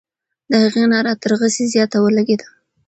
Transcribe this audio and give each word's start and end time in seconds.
د 0.49 0.51
هغې 0.63 0.83
ناره 0.93 1.11
تر 1.21 1.31
غسي 1.39 1.65
زیاته 1.73 1.97
ولګېده. 2.01 2.47